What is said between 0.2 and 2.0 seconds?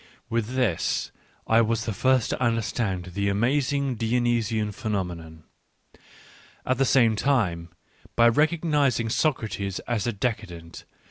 —with this I was t he